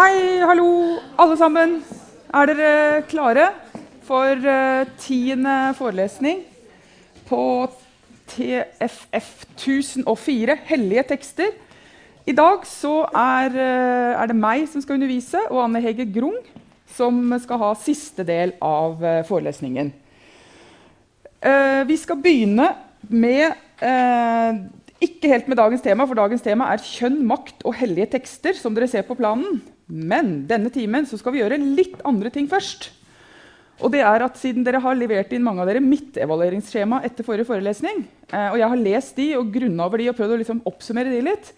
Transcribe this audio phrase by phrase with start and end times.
[0.00, 1.72] Hei, hallo, alle sammen.
[2.32, 3.50] Er dere klare
[4.08, 6.38] for uh, tiende forelesning
[7.28, 7.42] på
[8.30, 9.26] TFF
[9.58, 11.50] 1004, hellige tekster?
[12.24, 16.38] I dag er, uh, er, det meg som skal undervise, og Anne Hege Grung
[16.96, 19.92] som skal ha siste del av uh, forelesningen.
[21.88, 22.66] vi skal begynne
[23.08, 23.52] med
[25.00, 28.52] ikke helt med dagens tema, for dagens tema er kjønn, makt og hellige tekster.
[28.56, 29.60] som dere ser på planen.
[29.90, 32.88] Men denne timen skal vi gjøre litt andre ting først.
[33.80, 37.48] Og det er at Siden dere har levert inn mange av dere midtevalueringsskjema etter forrige
[37.48, 40.60] forelesning, eh, og jeg har lest de og grunna over de og prøvd å liksom
[40.68, 41.52] oppsummere de litt,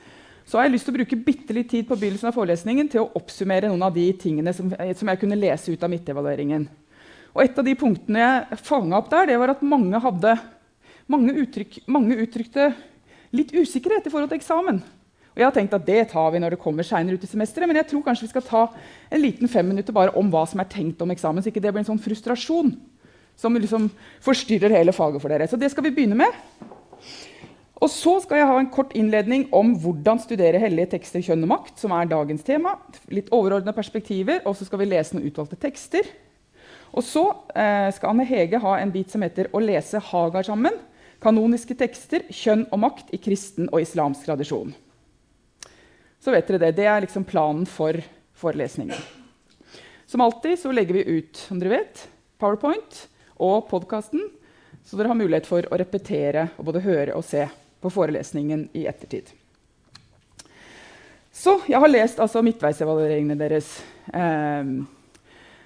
[0.47, 3.03] så har jeg lyst til å bruke bitte litt tid på begynnelsen av forelesningen til
[3.03, 6.69] å oppsummere noen av de tingene som, eh, som jeg kunne lese ut av midtevalueringen.
[7.35, 10.39] Og Et av de punktene jeg fanga opp der, det var at mange, hadde,
[11.09, 12.75] mange, uttrykk, mange uttrykte
[13.33, 14.83] litt usikkerhet i forhold til eksamen.
[15.33, 17.69] Og jeg har tenkt at Det tar vi når det kommer senere ut i semesteret,
[17.69, 18.63] men jeg tror kanskje vi skal ta
[19.11, 21.73] en liten fem minutter bare om hva som er tenkt om eksamen, så ikke det
[21.73, 22.75] blir en sånn frustrasjon
[23.37, 23.89] som liksom
[24.23, 25.49] forstyrrer hele faget for dere.
[25.49, 26.37] Så det skal vi begynne med.
[27.83, 31.51] Og så skal jeg ha en kort innledning om hvordan studere hellige tekster, kjønn og
[31.57, 32.77] makt, som er dagens tema.
[33.11, 36.07] Litt overordna perspektiver, og så skal vi lese noen utvalgte tekster.
[36.93, 37.25] Og så
[37.57, 40.79] eh, skal Anne Hege ha en bit som heter 'Å lese Hagar sammen'.
[41.23, 44.75] Kanoniske tekster, kjønn og makt i kristen og islamsk tradisjon.
[46.23, 47.99] Så vet dere Det Det er liksom planen for
[48.39, 48.99] forelesningen.
[50.07, 53.09] Som alltid så legger vi ut som dere vet, PowerPoint
[53.43, 54.23] og podkasten,
[54.85, 57.47] så dere har mulighet for å repetere og både høre og se
[57.83, 59.31] på forelesningen i ettertid.
[61.33, 63.73] Så jeg har lest altså midtveisevalueringene deres.
[64.13, 64.73] Eh,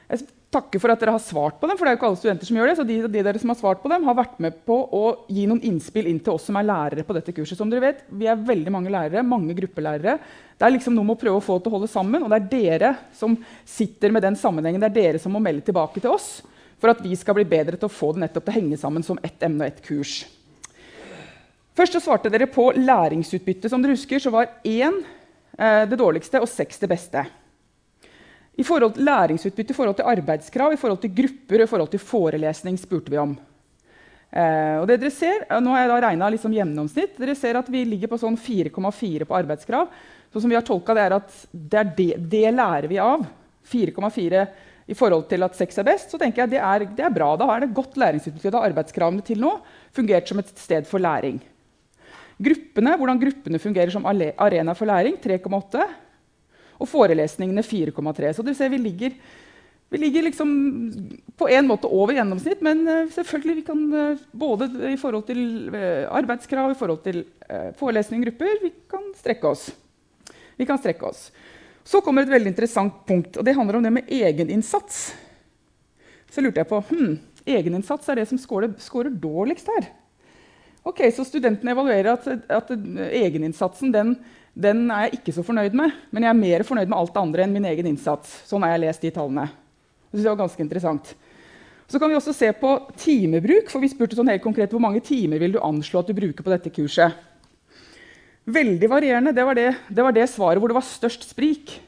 [0.09, 1.79] jeg takke for at dere har svart på dem.
[1.79, 3.53] for det er jo ikke alle studenter som gjør det, så de, de, dere som
[3.53, 6.49] har svart på dem, har vært med på å gi noen innspill inn til oss
[6.49, 7.59] som er lærere på dette kurset.
[7.61, 10.19] Som dere vet, Vi er veldig mange lærere, mange gruppelærere.
[10.57, 12.25] Det er liksom noe med å prøve å få til å holde sammen.
[12.25, 13.37] Og det er dere som
[13.69, 14.81] sitter med den sammenhengen.
[14.83, 16.41] Det er dere som må melde tilbake til oss
[16.81, 19.05] for at vi skal bli bedre til å få det nettopp til å henge sammen
[19.05, 20.25] som ett emne og ett kurs.
[21.77, 23.69] Først så svarte dere på læringsutbytte.
[23.69, 25.03] Som dere husker, så var én
[25.59, 27.27] eh, det dårligste og seks det beste.
[28.56, 31.93] I forhold til læringsutbytte, i forhold til arbeidskrav, i forhold til grupper og i forhold
[31.93, 33.34] til forelesning spurte vi om.
[34.37, 37.19] Eh, og det dere ser, Nå har jeg da regna liksom gjennomsnitt.
[37.21, 39.91] Dere ser at vi ligger på sånn 4,4 på arbeidskrav.
[40.33, 43.27] Så som vi har tolka det, er at det, er det, det lærer vi av.
[43.67, 44.47] 4,4
[44.87, 46.12] i forhold til at 6 er best.
[46.12, 47.33] Så tenker jeg det er, det er bra.
[47.38, 48.55] Da er det godt læringsutbytte.
[48.55, 49.53] Da arbeidskravene til nå
[49.97, 51.41] fungert som et sted for læring.
[52.37, 55.87] Gruppene, Hvordan gruppene fungerer som arena for læring, 3,8.
[56.76, 58.32] Og forelesningene 4,3.
[58.37, 59.16] Så du ser vi ligger,
[59.88, 60.50] vi ligger liksom
[61.38, 65.42] på en måte over gjennomsnitt, men uh, selvfølgelig vi kan uh, både i forhold til
[65.70, 67.25] uh, arbeidskrav, i forhold til
[67.78, 69.69] forelesninggrupper, vi kan strekke oss.
[70.59, 71.28] Vi kan strekke oss.
[71.87, 75.12] Så kommer et veldig interessant punkt, og det handler om det med egeninnsats.
[76.32, 77.12] Så lurte jeg på hmm,
[77.47, 79.87] egeninnsats er det som scorer, dårligst her.
[80.87, 82.72] Ok, Så studentene evaluerer at, at
[83.06, 84.16] egeninnsatsen den,
[84.56, 85.93] den er jeg ikke så fornøyd med.
[86.11, 88.41] Men jeg er mer fornøyd med alt det andre enn min egen innsats.
[88.49, 89.44] Sånn har jeg lest de tallene.
[90.09, 91.12] Det synes jeg var ganske interessant.
[91.87, 93.69] Så kan vi også se på timebruk.
[93.71, 96.43] for vi spurte sånn helt konkret, Hvor mange timer vil du anslå at du bruker
[96.43, 97.12] på dette kurset?
[98.47, 99.34] Veldig varierende.
[99.34, 101.81] Det var det, det var det svaret hvor det var størst sprik.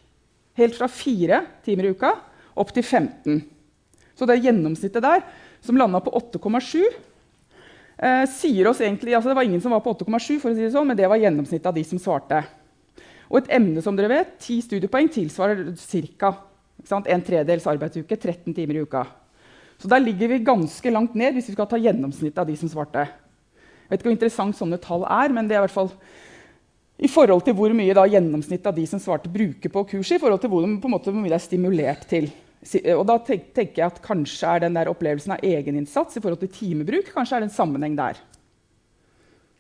[0.54, 2.14] Helt fra fire timer i uka
[2.54, 3.42] opp til 15.
[4.14, 5.22] Så det gjennomsnittet der,
[5.62, 6.84] som landa på 8,7,
[7.96, 10.66] eh, sier oss egentlig altså Det var ingen som var på 8,7, for å si
[10.66, 12.42] det sånn, men det var gjennomsnittet av de som svarte.
[13.28, 16.32] Og et emne som dere vet, ti studiepoeng tilsvarer ca.
[17.04, 19.04] en tredels arbeidsuke, 13 timer i uka.
[19.78, 22.70] Så der ligger vi ganske langt ned hvis vi skal ta gjennomsnittet av de som
[22.70, 23.04] svarte.
[23.06, 25.92] Jeg vet ikke hvor interessant sånne tall er, men det er i hvert fall
[26.98, 30.22] i forhold til hvor mye da, gjennomsnittet av de som svarte, bruker på kurset, i
[30.22, 32.26] forhold til hvor, måte, hvor mye det er stimulert til.
[32.96, 36.50] Og da tenker jeg at Kanskje er den der opplevelsen av egeninnsats i forhold til
[36.50, 38.18] timebruk kanskje er det en sammenheng der.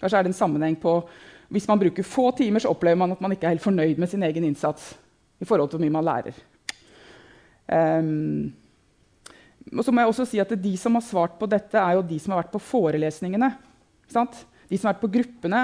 [0.02, 0.98] Kanskje er det en sammenheng på
[1.48, 4.10] hvis man bruker få timer, så opplever man at man ikke er helt fornøyd med
[4.10, 4.96] sin egen innsats.
[5.40, 6.34] i forhold til hvor mye man lærer.
[7.70, 8.52] Um,
[9.76, 12.02] og så må jeg også si at De som har svart på dette, er jo
[12.02, 13.52] de som har vært på forelesningene.
[14.08, 14.12] De
[14.78, 15.62] som har vært på gruppene,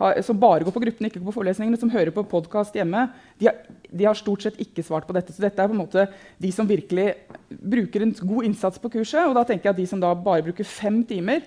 [0.00, 3.50] har, som bare går på gruppene, ikke på forelesningene, som hører på podkast hjemme, de
[3.50, 3.58] har,
[3.90, 5.34] de har, stort sett ikke svart på dette.
[5.36, 6.06] Så dette er på en måte
[6.40, 7.10] de som virkelig
[7.50, 9.26] bruker en god innsats på kurset.
[9.26, 11.44] Og da tenker jeg at de som bare bruker fem timer,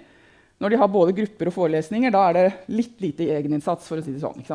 [0.64, 3.88] når de har både grupper og forelesninger, da er det litt lite egeninnsats.
[3.88, 4.46] for å si Det sånn.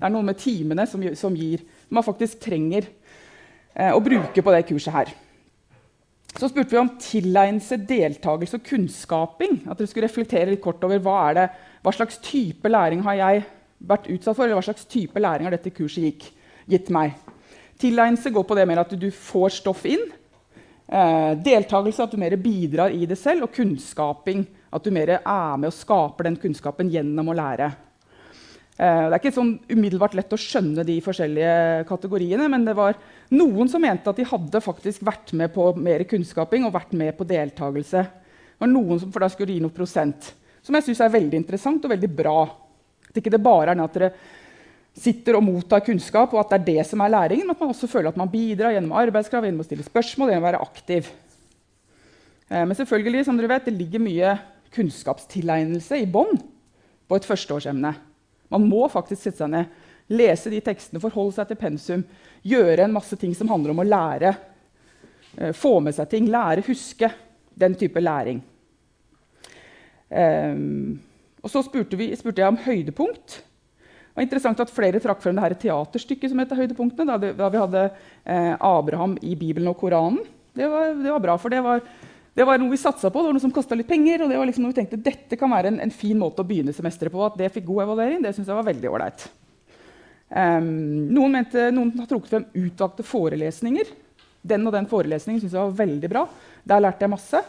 [0.00, 1.60] Det er noe med timene som, som gir,
[1.90, 2.86] man faktisk trenger
[3.74, 5.10] eh, å bruke på det kurset her.
[6.32, 9.58] Så spurte vi om tilegnelse, deltakelse og kunnskaping.
[9.68, 11.48] At dere skulle reflektere litt kort over hva, det,
[11.84, 13.42] hva, slags type læring har jeg
[13.90, 16.30] vært utsatt for, eller hva slags type læring har dette kurset gikk,
[16.70, 17.18] gitt meg.
[17.80, 20.06] Tilegnelse går på det mer at du får stoff inn.
[20.88, 23.44] Eh, deltakelse, at du mer bidrar i det selv.
[23.48, 27.70] Og kunnskaping, at du mer er med og skaper den kunnskapen gjennom å lære.
[28.80, 32.96] Eh, det er ikke sånn umiddelbart lett å skjønne de forskjellige kategoriene, men det var
[33.34, 37.12] noen som mente at de hadde faktisk vært med på mer kunnskaping og vært med
[37.18, 38.04] på deltakelse.
[38.06, 40.32] Det var noen som, for da skulle gi noe prosent.
[40.64, 42.38] Som jeg syns er veldig interessant og veldig bra.
[43.10, 44.12] At ikke det bare er at dere
[45.00, 47.72] sitter og mottar kunnskap, og at det er det som er læringen, men at man
[47.72, 51.10] også føler at man bidrar gjennom arbeidskrav, gjennom å stille spørsmål, gjennom å være aktiv.
[52.48, 54.34] Eh, men selvfølgelig, som dere vet, det ligger mye
[54.74, 56.38] kunnskapstilegnelse i bånn
[57.10, 57.94] på et førsteårsemne.
[58.50, 59.70] Man må faktisk sette seg ned,
[60.10, 62.04] lese de tekstene, forholde seg til pensum,
[62.46, 64.34] gjøre en masse ting som handler om å lære.
[65.36, 67.10] Eh, få med seg ting, lære, huske.
[67.60, 68.40] Den type læring.
[70.10, 70.98] Um,
[71.40, 73.36] og så spurte, vi, spurte, jeg om høydepunkt.
[73.40, 77.06] Det var interessant at Flere trakk frem det her teaterstykket som heter Høydepunktene.
[77.08, 80.18] Da, det, da vi hadde eh, Abraham i Bibelen og Koranen.
[80.56, 81.84] Det var, det var bra, for det var,
[82.34, 83.20] det var, noe vi satsa på.
[83.20, 84.22] Det var noe som kosta litt penger.
[84.22, 86.46] og det var liksom noe vi tenkte Dette kan være en, en fin måte å
[86.46, 87.24] begynne semesteret på.
[87.26, 89.26] At det fikk god evaluering, det synes jeg var veldig ålreit.
[90.30, 90.68] Um,
[91.10, 93.90] noen, mente, noen har trukket frem utvalgte forelesninger.
[94.46, 96.22] Den og den forelesningen synes jeg var veldig bra.
[96.70, 97.42] Der lærte jeg masse.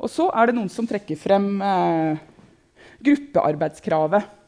[0.00, 2.20] Og så er det noen som trekker frem eh,
[3.04, 4.39] gruppearbeidskravet.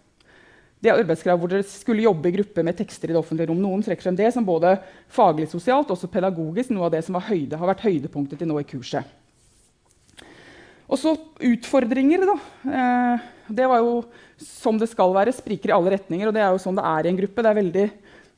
[0.82, 3.60] Det er arbeidskrav hvor dere skulle jobbe i gruppe med tekster i det offentlige rom.
[3.62, 4.74] Noen trekker frem det som både
[5.14, 8.66] faglig, sosialt og pedagogisk noe av det som høyde, har vært høydepunktet til nå i
[8.66, 9.06] kurset.
[10.92, 11.14] Og så
[11.52, 12.26] utfordringer.
[12.26, 12.36] da.
[12.68, 14.02] Eh, det var jo
[14.42, 15.32] som det skal være.
[15.32, 16.26] Spriker i alle retninger.
[16.26, 17.46] og det er jo sånn det er i en gruppe.
[17.46, 17.86] Er veldig,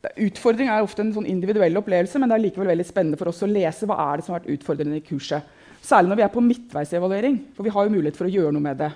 [0.05, 3.33] det, utfordring er ofte en sånn individuell opplevelse, men det er likevel veldig spennende for
[3.33, 5.49] oss å lese hva er det som har vært utfordrende i kurset.
[5.85, 8.69] Særlig når vi er på midtveisevaluering, for vi har jo mulighet for å gjøre noe
[8.69, 8.93] med det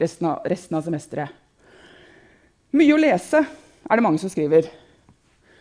[0.00, 1.40] resten av, resten av semesteret.
[2.70, 4.68] Mye å lese, er det mange som skriver.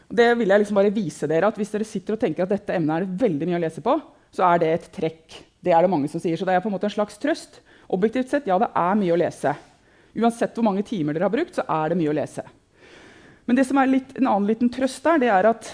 [0.10, 2.76] Det vil jeg liksom bare vise dere, at Hvis dere sitter og tenker at dette
[2.76, 3.96] emnet er veldig mye å lese på,
[4.30, 5.40] så er det et trekk.
[5.60, 7.60] Det er det mange som sier, så det er på en måte en slags trøst.
[7.90, 9.56] Objektivt sett, ja, det er mye å lese.
[10.20, 12.46] Uansett hvor mange timer dere har brukt, så er det mye å lese.
[13.50, 15.72] Men det som er litt, en annen liten trøst der, det er at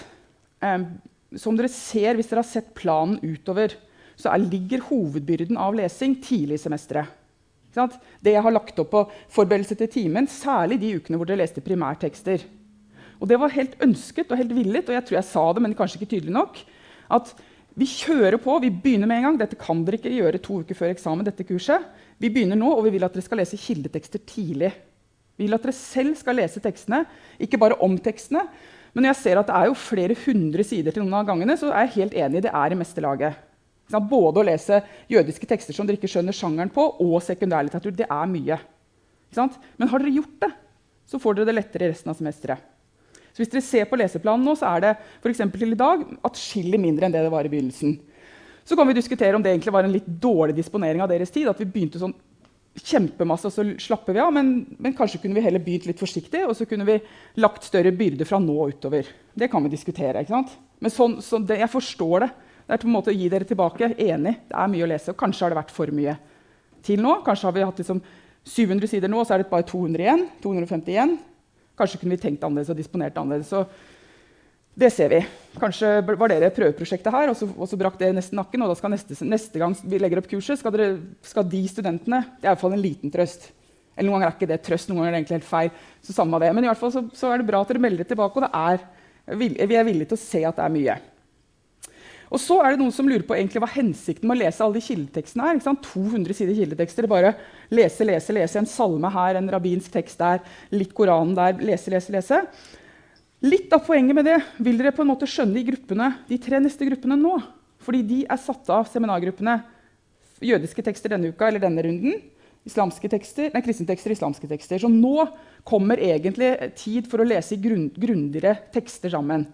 [0.64, 0.88] eh,
[1.36, 3.76] som dere ser hvis dere har sett planen utover,
[4.16, 7.12] så er, ligger hovedbyrden av lesing tidlig i semesteret.
[7.76, 9.02] Det jeg har lagt opp på
[9.32, 12.44] forberedelse til timen, særlig de ukene hvor dere leste primærtekster.
[13.20, 15.76] Og det var helt ønsket og helt villet, og jeg tror jeg sa det, men
[15.76, 16.58] kanskje ikke tydelig nok.
[17.16, 17.32] At
[17.76, 19.38] vi kjører på, vi begynner med en gang.
[19.40, 21.24] Dette kan dere ikke gjøre to uker før eksamen.
[21.24, 21.84] dette kurset.
[22.18, 24.72] Vi begynner nå, og vi vil at dere skal lese kildetekster tidlig.
[25.36, 27.04] Vi vil at dere selv skal lese tekstene,
[27.38, 28.46] ikke bare om tekstene.
[28.94, 31.56] Men når jeg ser at det er jo flere hundre sider til noen av gangene,
[31.60, 32.42] så er jeg helt enig.
[32.46, 33.36] Det er i meste laget.
[33.86, 34.80] Både å lese
[35.10, 37.94] jødiske tekster som dere ikke skjønner sjangeren på, og sekundærlitteratur.
[37.94, 38.58] Det er mye.
[39.36, 40.50] Men har dere gjort det,
[41.06, 42.72] så får dere det lettere i resten av semesteret.
[43.36, 46.78] Så hvis dere ser på leseplanen nå, så er det for til i dag atskillig
[46.80, 47.98] mindre enn det det var i begynnelsen.
[48.64, 51.46] Så kan vi diskutere om det egentlig var en litt dårlig disponering av deres tid.
[51.46, 52.16] at vi begynte sånn
[52.76, 54.32] kjempemasse, og så slapper vi av.
[54.34, 56.96] Men, men, kanskje kunne vi heller begynt litt forsiktig, og så kunne vi
[57.36, 59.06] lagt større byrde fra nå utover.
[59.34, 60.24] Det kan vi diskutere.
[60.24, 60.56] ikke sant?
[60.80, 62.30] Men sånn, sånn det, jeg forstår det.
[62.66, 63.92] Det er på en måte å gi dere tilbake.
[63.94, 65.12] Enig, det er mye å lese.
[65.12, 66.16] Og kanskje har det vært for mye
[66.86, 67.20] til nå.
[67.26, 68.00] Kanskje har vi hatt liksom
[68.46, 70.24] 700 sider nå, og så er det bare 200 igjen.
[70.42, 71.14] 250 igjen.
[71.78, 73.52] Kanskje kunne vi tenkt annerledes og disponert annerledes.
[73.52, 73.62] Så
[74.76, 75.20] det ser vi.
[75.62, 78.64] Kanskje var dere prøveprosjektet her, og så, og så brakk det nesten nakken.
[78.66, 82.24] Og da skal neste, neste, gang vi legger opp kurset, skal, dere, skal de studentene
[82.26, 83.50] Det er i hvert fall en liten trøst.
[83.96, 85.70] Eller Noen ganger er ikke det trøst, noen ganger er det egentlig helt feil.
[86.04, 86.50] Så samme det.
[86.52, 88.82] Men i hvert fall så, så er det bra at dere melder tilbake, og er,
[89.40, 90.98] vi er villige til å se at det er mye.
[92.26, 94.80] Og så er det noen som lurer på egentlig hva hensikten med å lese alle
[94.80, 95.60] de kildetekstene er.
[95.62, 97.06] 200 sider kildetekster.
[97.10, 97.34] Bare
[97.70, 98.58] lese, lese, lese.
[98.58, 100.42] En salme her, en rabbinsk tekst der,
[100.74, 101.60] litt Koranen der.
[101.62, 102.42] Lese, lese, lese.
[103.46, 106.58] Litt av poenget med det vil dere på en måte skjønne i gruppene, de tre
[106.62, 107.36] neste gruppene nå.
[107.86, 109.60] Fordi de er satt av seminargruppene.
[110.42, 112.18] Jødiske tekster denne uka eller denne runden.
[112.66, 114.80] Islamske tekster, nei, kristne tekster, islamske tekster.
[114.82, 115.28] Så nå
[115.66, 119.46] kommer egentlig tid for å lese grundigere tekster sammen.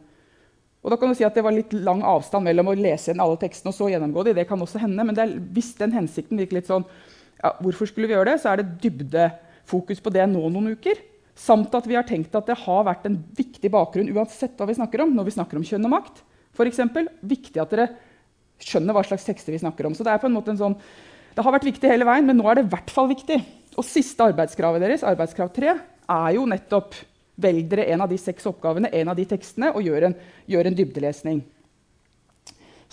[0.83, 3.23] Og da kan du si at Det var litt lang avstand mellom å lese igjen
[3.23, 4.35] alle tekstene og så gjennomgå de.
[4.39, 6.87] Det kan også hende, men er, hvis den hensikten virker litt sånn
[7.39, 8.43] ja, Hvorfor skulle vi gjøre det?
[8.43, 10.99] Så er det dybdefokus på det nå noen uker.
[11.39, 14.77] Samt at vi har tenkt at det har vært en viktig bakgrunn uansett hva vi
[14.79, 15.15] snakker om.
[15.17, 16.23] når vi snakker om kjønn og makt.
[16.53, 17.89] For eksempel, viktig at dere
[18.62, 19.95] skjønner hva slags tekster vi snakker om.
[19.95, 20.77] Så Det er på en måte en sånn,
[21.33, 23.39] det har vært viktig hele veien, men nå er det i hvert fall viktig.
[23.79, 25.73] Og siste arbeidskravet deres, arbeidskrav 3,
[26.12, 26.95] er jo nettopp
[27.41, 30.17] Velg dere en av de seks oppgavene, en av de tekstene, og gjør en,
[30.51, 31.41] gjør en dybdelesning.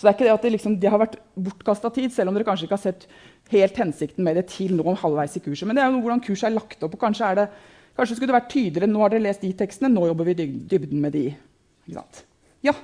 [0.00, 2.36] Så det er ikke det at det, liksom, det har vært bortkasta tid, selv om
[2.38, 3.04] dere kanskje ikke har sett
[3.52, 5.68] helt hensikten med det til nå halvveis i kurset.
[5.68, 6.94] Men det er jo hvordan kurset er lagt opp.
[6.96, 7.44] og kanskje, det,
[7.98, 11.04] kanskje skulle det vært tydeligere nå har dere lest de tekstene, nå jobber vi dybden
[11.04, 11.26] med de.
[12.64, 12.74] Ja,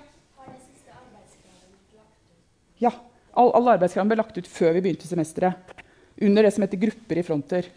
[2.82, 2.92] Ja.
[3.36, 5.74] All, all arbeidskravene ble lagt ut før vi begynte semesteret.
[6.24, 7.68] Under det som heter grupper i fronter.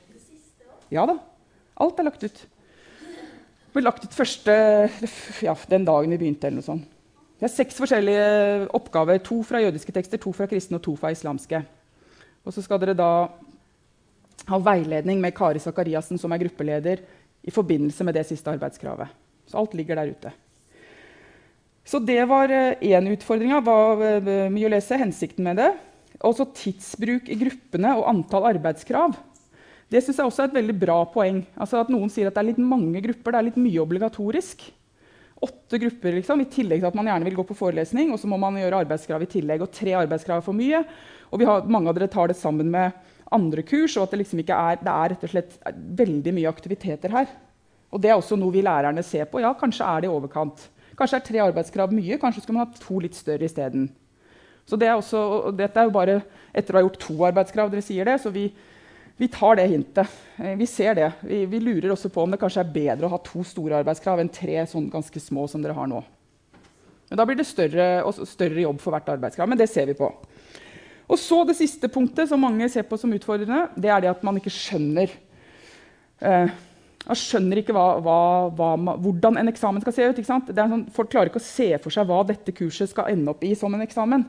[0.92, 1.18] Ja da.
[1.84, 2.44] Alt er lagt ut.
[3.74, 4.54] Ble lagt ut første,
[5.46, 6.48] ja, den dagen vi begynte.
[6.48, 6.88] eller noe sånt.
[7.40, 9.22] Det er seks forskjellige oppgaver.
[9.24, 11.62] To fra jødiske tekster, to fra kristne og to fra islamske.
[12.44, 13.12] Og så skal dere da
[14.50, 17.04] ha veiledning med Kari Sakariassen, som er gruppeleder,
[17.40, 19.08] i forbindelse med det siste arbeidskravet.
[19.48, 20.34] Så alt ligger der ute.
[21.88, 23.54] Så det var én eh, utfordring.
[23.64, 25.72] var eh, mye å lese, hensikten med det.
[26.20, 29.16] Også tidsbruk i gruppene og antall arbeidskrav.
[29.90, 31.42] Det synes jeg også er et veldig bra poeng.
[31.58, 34.68] Altså at Noen sier at det er litt mange grupper, det er litt mye obligatorisk.
[35.42, 38.12] Åtte grupper liksom, i tillegg til at man gjerne vil gå på forelesning.
[38.14, 39.64] Og så må man gjøre arbeidskrav i tillegg.
[39.66, 40.84] Og tre arbeidskrav er for mye.
[41.34, 42.98] Og har, mange av dere tar det sammen med
[43.34, 43.98] andre kurs.
[43.98, 45.58] og at Det liksom ikke er, det er rett og slett
[46.04, 47.32] veldig mye aktiviteter her.
[47.90, 49.42] Og Det er også noe vi lærerne ser på.
[49.42, 50.68] Ja, kanskje er det i overkant.
[51.00, 52.20] Kanskje er tre arbeidskrav mye.
[52.22, 53.88] Kanskje skal man ha to litt større isteden.
[54.70, 56.20] Så det er også, dette er jo bare
[56.54, 57.72] etter å ha gjort to arbeidskrav.
[57.72, 58.52] dere sier det, så vi,
[59.20, 60.08] vi tar det hintet.
[60.38, 61.12] Eh, vi ser det.
[61.28, 64.22] Vi, vi, lurer også på om det kanskje er bedre å ha to store arbeidskrav
[64.22, 66.00] enn tre sånn ganske små som dere har nå.
[67.10, 67.90] Men da blir det større,
[68.30, 69.50] større jobb for hvert arbeidskrav.
[69.52, 70.08] Men det ser vi på.
[71.10, 74.24] Og så Det siste punktet som mange ser på som utfordrende, det er det at
[74.24, 75.12] man ikke skjønner
[76.22, 76.56] eh,
[77.10, 78.22] man skjønner ikke hva, hva,
[78.54, 80.24] hva, hvordan en eksamen skal se ut.
[80.24, 83.52] Sånn, folk klarer ikke å se for seg hva dette kurset skal ende opp i
[83.58, 84.24] som en eksamen.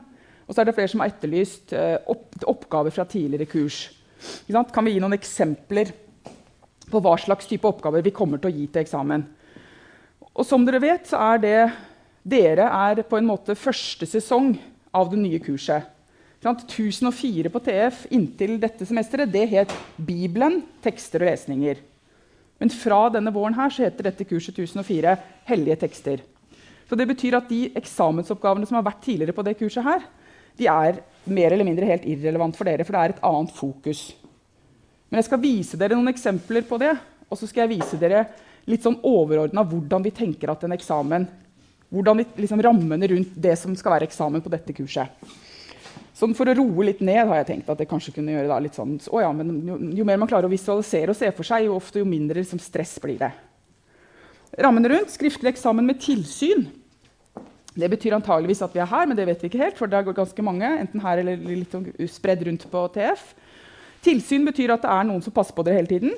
[0.47, 3.85] Og så er det flere som har etterlyst eh, opp, oppgaver fra tidligere kurs.
[4.73, 5.93] Kan vi gi noen eksempler
[6.91, 9.23] på hva slags type oppgaver vi kommer til å gi til eksamen?
[10.31, 11.57] Og som dere vet, så er det
[12.23, 14.53] dere er på en måte første sesong
[14.93, 15.87] av det nye kurset.
[16.41, 21.81] 1004 på TF inntil dette semesteret det het Bibelen, tekster og lesninger.
[22.61, 25.15] Men fra denne våren her så heter dette kurset 1004
[25.49, 26.23] Hellige tekster.
[26.89, 30.01] Så det betyr at De eksamensoppgavene som har vært tidligere på det kurset, her,
[30.57, 30.99] de er
[31.29, 34.05] mer eller mindre helt irrelevant for dere, for det er et annet fokus.
[35.09, 36.95] Men jeg skal vise dere noen eksempler på det,
[37.29, 38.25] og så skal jeg vise dere
[38.69, 41.27] litt sånn overordna hvordan vi tenker at en eksamen
[41.91, 45.11] hvordan vi, liksom, Rammene rundt det som skal være eksamen på dette kurset.
[46.15, 48.59] Sånn for å roe litt ned har jeg tenkt at det kanskje kunne gjøre da,
[48.63, 51.47] litt sånn, å ja, men jo, jo, mer man klarer å visualisere og se for
[51.47, 53.31] seg, jo ofte jo mindre liksom, stress blir det.
[54.61, 56.67] Rammene rundt skriftlig eksamen med tilsyn.
[57.71, 59.77] Det betyr antageligvis at vi er her, men det vet vi ikke helt.
[59.77, 63.31] for det er ganske mange, enten her eller litt spredt spredd rundt på TF.
[64.03, 66.11] Tilsyn betyr at det er noen som passer på dere hele tiden.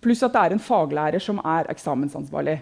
[0.00, 2.58] Pluss at det er en faglærer som er eksamensansvarlig.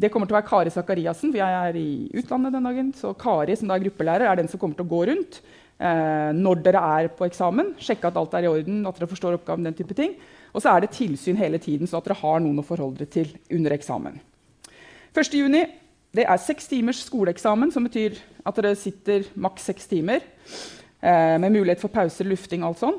[0.00, 2.92] Det kommer til å være Kari Sakariassen, for jeg er i utlandet den dagen.
[2.96, 6.62] Så Kari, som er gruppelærer, er den som kommer til å gå rundt eh, når
[6.64, 7.74] dere er på eksamen.
[7.78, 9.68] Sjekke at alt er i orden, at dere forstår oppgaven.
[9.68, 10.16] den type ting.
[10.54, 13.12] Og så er det tilsyn hele tiden, så at dere har noen å forholde dere
[13.12, 14.16] til under eksamen.
[15.12, 15.36] 1.
[15.36, 15.66] Juni,
[16.16, 20.24] det er seks timers skoleeksamen, som betyr at dere sitter maks seks timer.
[21.00, 22.98] Eh, med mulighet for pauser, lufting, og alt sånn.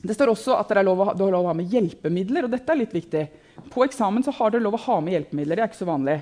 [0.00, 2.94] Det står også at dere har lov, å ha med hjelpemidler, og dette er litt
[2.96, 3.24] viktig.
[3.72, 5.58] På eksamen så har dere lov å ha med hjelpemidler.
[5.58, 6.16] Det er ikke så vanlig.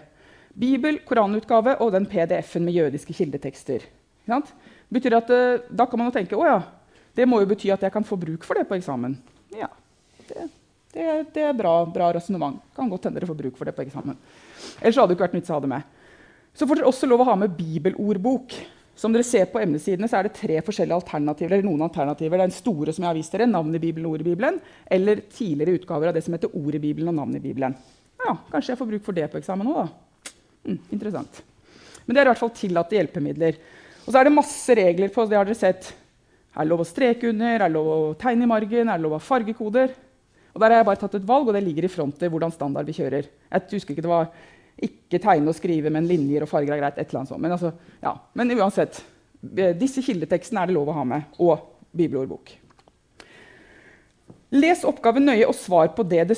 [0.58, 3.86] Bibel, koranutgave og den PDF-en med jødiske kildetekster.
[4.28, 4.40] Det
[4.92, 6.58] betyr at uh, Da kan man jo tenke å ja,
[7.16, 9.14] det må jo bety at jeg kan få bruk for det på eksamen.
[9.56, 9.70] Ja,
[10.28, 10.48] det,
[10.94, 12.58] det, det er bra, bra resonnement.
[12.76, 14.16] Kan godt hende dere får bruk for det på eksamen.
[14.80, 15.94] Ellers hadde det ikke vært nytt å ha det med.
[16.56, 18.56] Så får dere også lov å ha med bibelordbok.
[18.98, 21.52] Som dere ser på emnesidene, så er det tre forskjellige alternativer.
[21.54, 22.34] eller noen alternativer.
[22.34, 24.58] Er den store som jeg har vist dere, navn i Bibelen ord i Bibelen.
[24.90, 27.76] Eller tidligere utgaver av det som heter ord i Bibelen og navn i Bibelen.
[28.24, 30.32] Ja, Kanskje jeg får bruk for det på eksamen òg, da.
[30.66, 31.42] Mm, interessant.
[32.06, 33.60] Men det er i hvert fall tillatte hjelpemidler.
[34.06, 35.92] Og så er det masse regler på det har dere sett.
[36.56, 37.54] Er det lov å streke under?
[37.54, 38.88] Er det lov å tegne i margen?
[38.88, 39.94] Er det lov å ha fargekoder?
[40.58, 42.50] Og Der har jeg bare tatt et valg, og det ligger i front til hvordan
[42.50, 43.28] standard vi kjører.
[43.46, 44.32] Jeg husker ikke det var
[44.82, 46.98] ikke tegne og skrive, men linjer og farger er greit.
[46.98, 47.42] et eller annet sånt.
[47.44, 47.70] Men, altså,
[48.02, 48.16] ja.
[48.34, 48.98] men uansett,
[49.78, 51.30] disse kildetekstene er det lov å ha med.
[51.38, 51.62] Og
[51.94, 52.50] bibelordbok.
[54.58, 56.36] Les oppgaven nøye og svar på det det